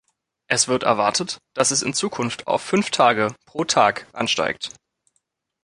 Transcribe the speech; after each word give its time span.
Es 0.47 0.67
wird 0.67 0.81
erwartet, 0.81 1.37
dass 1.53 1.69
es 1.69 1.83
in 1.83 1.93
Zukunft 1.93 2.47
auf 2.47 2.63
fünf 2.63 2.89
Tage 2.89 3.35
pro 3.45 3.65
Tag 3.65 4.07
ansteigt. 4.13 4.69